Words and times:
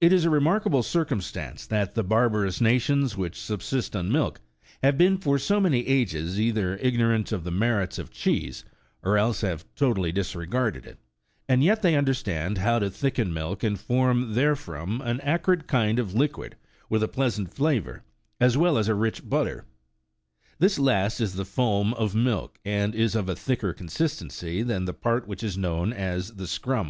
It 0.00 0.14
is 0.14 0.24
a 0.24 0.30
re 0.30 0.40
markable 0.40 0.82
circumstance, 0.82 1.66
that 1.66 1.94
the 1.94 2.02
barbarous 2.02 2.58
nations 2.58 3.18
which 3.18 3.38
sub 3.38 3.62
sist 3.62 3.94
on 3.94 4.10
milk 4.10 4.40
have 4.82 4.96
been 4.96 5.18
for 5.18 5.38
so 5.38 5.60
many 5.60 5.86
ages 5.86 6.40
either 6.40 6.78
ignorant 6.78 7.32
of 7.32 7.44
the 7.44 7.50
merits 7.50 7.98
of 7.98 8.10
cheese, 8.10 8.64
or 9.02 9.18
else 9.18 9.42
have 9.42 9.66
totally 9.74 10.10
disregarded 10.10 10.86
it; 10.86 10.98
and 11.50 11.62
yet 11.62 11.82
they 11.82 11.94
understand 11.96 12.56
how 12.56 12.78
to 12.78 12.88
thicken 12.88 13.34
milk 13.34 13.62
and 13.62 13.78
form 13.78 14.32
therefrom 14.32 15.02
an 15.02 15.20
acrid 15.20 15.66
kind 15.66 15.98
of 15.98 16.14
liquid 16.14 16.56
with 16.88 17.02
a 17.02 17.06
pleasant 17.08 17.52
flavour, 17.52 18.02
as 18.40 18.56
well 18.56 18.78
as 18.78 18.88
a 18.88 18.94
rich 18.94 19.28
butter: 19.28 19.66
this 20.60 20.78
last 20.78 21.20
is 21.20 21.34
the 21.34 21.42
foam24 21.44 21.94
of 21.96 22.14
milk, 22.14 22.58
and 22.64 22.94
is 22.94 23.14
of 23.14 23.28
a 23.28 23.36
thicker 23.36 23.74
con 23.74 23.88
sistency 23.88 24.66
than 24.66 24.86
the 24.86 24.94
part 24.94 25.28
which 25.28 25.42
is 25.42 25.58
known 25.58 25.92
as 25.92 26.36
the" 26.36 26.46
serum." 26.58 26.80